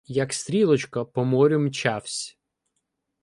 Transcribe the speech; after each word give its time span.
Як 0.07 0.33
стрілочка, 0.33 1.05
по 1.05 1.25
морю 1.25 1.59
мчавсь. 1.59 2.37